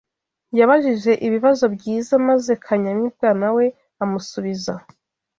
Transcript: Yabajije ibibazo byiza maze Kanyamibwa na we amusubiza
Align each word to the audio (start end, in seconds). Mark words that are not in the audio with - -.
Yabajije 0.59 1.11
ibibazo 1.27 1.65
byiza 1.75 2.13
maze 2.27 2.51
Kanyamibwa 2.65 3.29
na 3.41 3.49
we 3.55 3.65
amusubiza 4.03 4.73